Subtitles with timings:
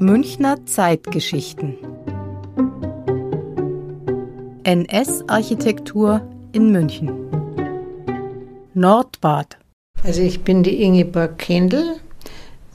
[0.00, 1.76] Münchner Zeitgeschichten
[4.62, 6.22] NS-Architektur
[6.52, 7.10] in München
[8.74, 9.58] Nordbad
[10.04, 11.96] Also ich bin die Ingeborg Kendall.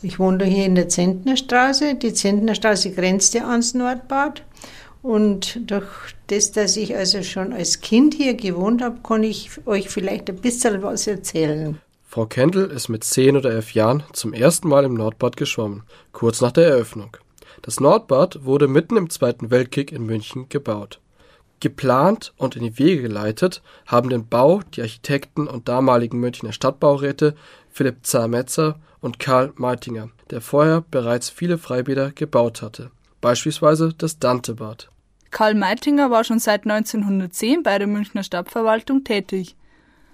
[0.01, 1.95] Ich wohne hier in der Zentnerstraße.
[1.95, 4.43] Die Zentnerstraße grenzt ja ans Nordbad.
[5.01, 5.87] Und durch
[6.27, 10.35] das, dass ich also schon als Kind hier gewohnt habe, kann ich euch vielleicht ein
[10.35, 11.79] bisschen was erzählen.
[12.13, 16.41] Frau Kendall ist mit zehn oder elf Jahren zum ersten Mal im Nordbad geschwommen, kurz
[16.41, 17.17] nach der Eröffnung.
[17.63, 20.99] Das Nordbad wurde mitten im Zweiten Weltkrieg in München gebaut.
[21.59, 27.33] Geplant und in die Wege geleitet haben den Bau die Architekten und damaligen Münchner Stadtbauräte
[27.71, 32.91] Philipp Zametzer und Karl Meitinger, der vorher bereits viele Freibäder gebaut hatte,
[33.21, 34.91] beispielsweise das Dantebad.
[35.31, 39.55] Karl Meitinger war schon seit 1910 bei der Münchner Stadtverwaltung tätig.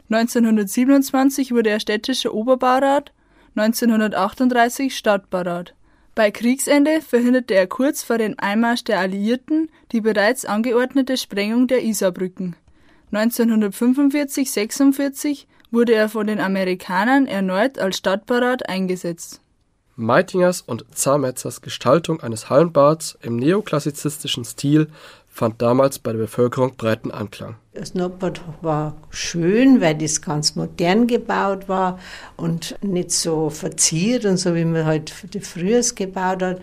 [0.10, 3.12] 1927 wurde er städtischer Oberbaurat,
[3.56, 5.76] 1938 Stadtbaurat.
[6.16, 11.84] Bei Kriegsende verhinderte er kurz vor dem Einmarsch der Alliierten die bereits angeordnete Sprengung der
[11.84, 12.56] Isarbrücken.
[13.12, 19.42] 1945/46 wurde er von den Amerikanern erneut als Stadtbaurat eingesetzt.
[19.96, 24.88] Meitingers und Zametzers Gestaltung eines Hallenbads im neoklassizistischen Stil
[25.30, 27.56] fand damals bei der Bevölkerung breiten Anklang.
[27.74, 32.00] Das Nordbad war schön, weil das ganz modern gebaut war
[32.36, 36.62] und nicht so verziert und so, wie man halt früher gebaut hat.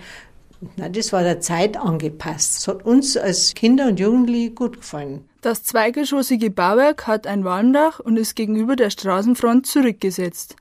[0.76, 2.56] Nein, das war der Zeit angepasst.
[2.56, 5.24] Das hat uns als Kinder und Jugendliche gut gefallen.
[5.42, 10.56] Das zweigeschossige Bauwerk hat ein Walmdach und ist gegenüber der Straßenfront zurückgesetzt.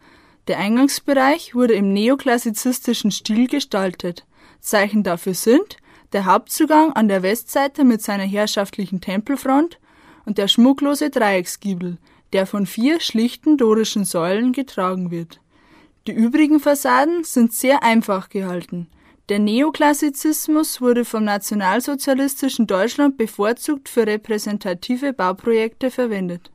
[0.47, 4.25] Der Eingangsbereich wurde im neoklassizistischen Stil gestaltet.
[4.59, 5.77] Zeichen dafür sind
[6.13, 9.79] der Hauptzugang an der Westseite mit seiner herrschaftlichen Tempelfront
[10.25, 11.97] und der schmucklose Dreiecksgiebel,
[12.33, 15.39] der von vier schlichten dorischen Säulen getragen wird.
[16.07, 18.87] Die übrigen Fassaden sind sehr einfach gehalten.
[19.29, 26.51] Der Neoklassizismus wurde vom nationalsozialistischen Deutschland bevorzugt für repräsentative Bauprojekte verwendet.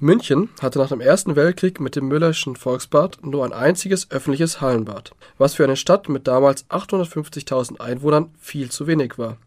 [0.00, 5.10] München hatte nach dem Ersten Weltkrieg mit dem Müllerschen Volksbad nur ein einziges öffentliches Hallenbad,
[5.38, 9.38] was für eine Stadt mit damals 850.000 Einwohnern viel zu wenig war.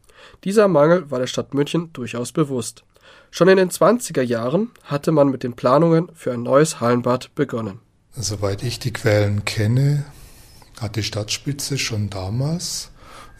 [0.43, 2.83] Dieser Mangel war der Stadt München durchaus bewusst.
[3.29, 7.79] Schon in den 20er Jahren hatte man mit den Planungen für ein neues Hallenbad begonnen.
[8.13, 10.03] Soweit ich die Quellen kenne,
[10.81, 12.91] hat die Stadtspitze schon damals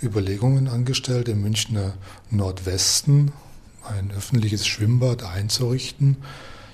[0.02, 1.94] Überlegungen angestellt, im Münchner
[2.30, 3.34] Nordwesten
[3.84, 6.16] ein öffentliches Schwimmbad einzurichten.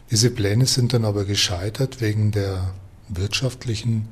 [0.10, 2.74] Diese Pläne sind dann aber gescheitert wegen der
[3.10, 4.08] wirtschaftlichen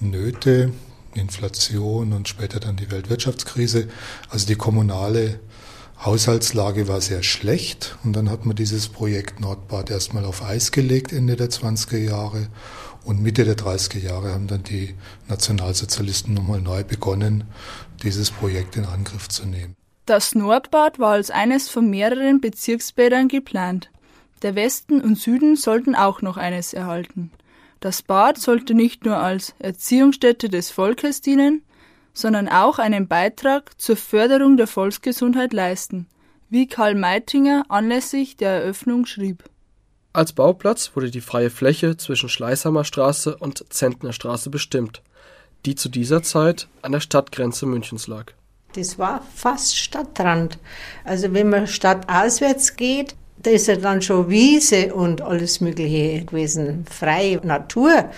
[0.00, 0.72] Nöte,
[1.14, 3.88] Inflation und später dann die Weltwirtschaftskrise.
[4.28, 5.40] Also die kommunale
[6.04, 11.12] Haushaltslage war sehr schlecht und dann hat man dieses Projekt Nordbad erstmal auf Eis gelegt
[11.12, 12.48] Ende der 20er Jahre
[13.04, 14.94] und Mitte der 30er Jahre haben dann die
[15.28, 17.44] Nationalsozialisten nochmal neu begonnen,
[18.02, 19.76] dieses Projekt in Angriff zu nehmen.
[20.06, 23.90] Das Nordbad war als eines von mehreren Bezirksbädern geplant.
[24.42, 27.30] Der Westen und Süden sollten auch noch eines erhalten.
[27.80, 31.62] Das Bad sollte nicht nur als Erziehungsstätte des Volkes dienen,
[32.12, 36.06] sondern auch einen Beitrag zur Förderung der Volksgesundheit leisten,
[36.48, 39.44] wie Karl Meitinger anlässlich der Eröffnung schrieb.
[40.12, 45.02] Als Bauplatz wurde die freie Fläche zwischen Schleißheimer Straße und Zentner Straße bestimmt,
[45.66, 48.32] die zu dieser Zeit an der Stadtgrenze Münchens lag.
[48.74, 50.58] Das war fast Stadtrand.
[51.04, 56.84] Also wenn man stadtauswärts geht, da ist ja dann schon Wiese und alles Mögliche gewesen,
[56.90, 58.10] freie Natur.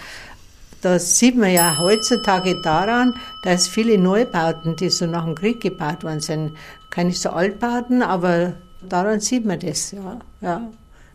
[0.81, 6.03] Das sieht man ja heutzutage daran, dass viele Neubauten, die so nach dem Krieg gebaut
[6.03, 6.57] worden sind,
[6.91, 8.55] keine so Altbauten, aber
[8.89, 10.19] daran sieht man das, ja.
[10.41, 10.71] ja.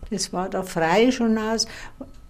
[0.10, 1.68] Das war da frei schon aus.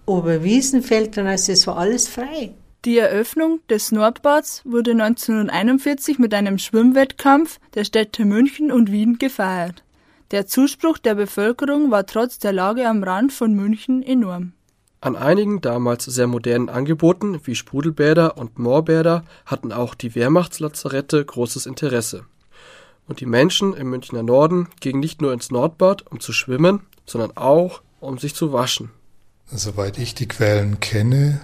[0.04, 2.54] Oberwiesenfeld, dann heißt das war alles frei.
[2.84, 9.84] Die Eröffnung des Nordbads wurde 1941 mit einem Schwimmwettkampf der Städte München und Wien gefeiert.
[10.30, 14.52] Der Zuspruch der Bevölkerung war trotz der Lage am Rand von München enorm.
[15.00, 21.64] An einigen damals sehr modernen Angeboten wie Sprudelbäder und Moorbäder hatten auch die Wehrmachtslazarette großes
[21.64, 22.26] Interesse.
[23.06, 27.34] Und die Menschen im Münchner Norden gingen nicht nur ins Nordbad, um zu schwimmen, sondern
[27.38, 28.90] auch, um sich zu waschen.
[29.46, 31.40] Soweit ich die Quellen kenne,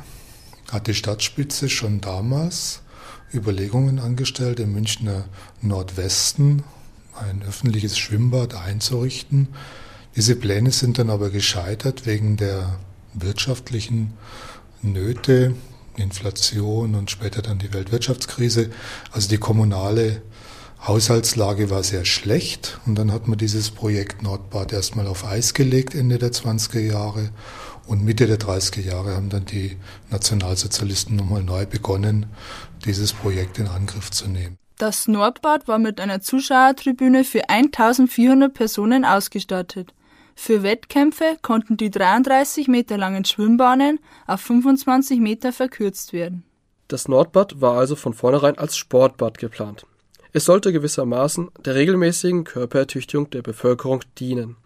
[0.70, 2.82] hat die Stadtspitze schon damals
[3.32, 5.24] Überlegungen angestellt, im Münchner
[5.62, 6.64] Nordwesten
[7.16, 9.48] ein öffentliches Schwimmbad einzurichten.
[10.16, 12.78] Diese Pläne sind dann aber gescheitert wegen der
[13.14, 14.14] wirtschaftlichen
[14.82, 15.54] Nöte,
[15.96, 18.70] Inflation und später dann die Weltwirtschaftskrise.
[19.12, 20.22] Also die kommunale
[20.86, 25.94] Haushaltslage war sehr schlecht und dann hat man dieses Projekt Nordbad erstmal auf Eis gelegt
[25.94, 27.30] Ende der 20er Jahre
[27.86, 29.76] Und Mitte der 30er Jahre haben dann die
[30.10, 32.26] Nationalsozialisten nochmal neu begonnen,
[32.84, 34.58] dieses Projekt in Angriff zu nehmen.
[34.78, 39.94] Das Nordbad war mit einer Zuschauertribüne für 1400 Personen ausgestattet.
[40.34, 46.42] Für Wettkämpfe konnten die 33 Meter langen Schwimmbahnen auf 25 Meter verkürzt werden.
[46.88, 49.86] Das Nordbad war also von vornherein als Sportbad geplant.
[50.32, 54.56] Es sollte gewissermaßen der regelmäßigen Körperertüchtigung der Bevölkerung dienen.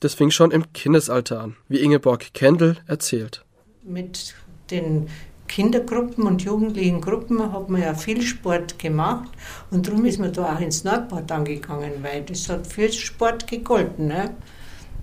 [0.00, 3.42] Das fing schon im Kindesalter an, wie Ingeborg Kendall erzählt.
[3.82, 4.34] Mit
[4.70, 5.08] den
[5.48, 9.28] Kindergruppen und jugendlichen Gruppen hat man ja viel Sport gemacht
[9.70, 14.08] und darum ist man da auch ins Nordbad angegangen, weil das hat für Sport gegolten.
[14.08, 14.30] Ne?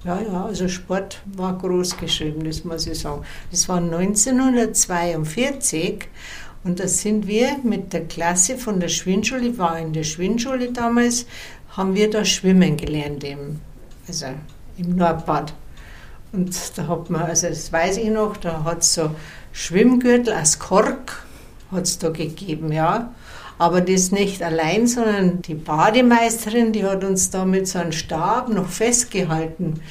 [0.03, 3.23] Ja, ja, also Sport war groß geschrieben, das muss ich sagen.
[3.51, 6.07] Das war 1942
[6.63, 10.71] und da sind wir mit der Klasse von der Schwimmschule, ich war in der Schwimmschule
[10.71, 11.27] damals,
[11.69, 13.59] haben wir da schwimmen gelernt, im,
[14.07, 14.25] also
[14.77, 15.53] im Nordbad.
[16.33, 19.11] Und da hat man, also das weiß ich noch, da hat es so
[19.51, 21.25] Schwimmgürtel aus Kork
[21.71, 23.13] hat es da gegeben, ja.
[23.57, 28.49] Aber das nicht allein, sondern die Bademeisterin, die hat uns da mit so einem Stab
[28.49, 29.81] noch festgehalten.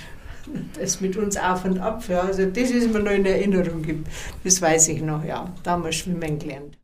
[0.79, 2.03] Das mit uns auf und ab.
[2.09, 2.23] Ja.
[2.23, 4.05] Also das ist mir noch in Erinnerung.
[4.43, 5.49] Das weiß ich noch, ja.
[5.62, 6.80] Da haben wir schwimmen gelernt.